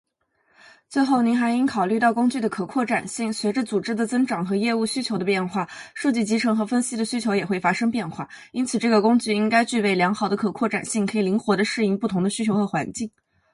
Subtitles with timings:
[0.89, 3.31] 最后，您还应该考虑到工具的可扩展性。
[3.31, 8.27] 随着组织的增长和业务需求的变化，数据集成和分析的需求也会发生变化。
[8.51, 13.11] 因此，这个工具应该具备良好的可扩展性，可以灵活地适应不同的需求和环境。